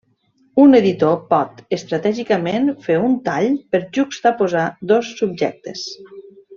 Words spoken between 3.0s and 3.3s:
un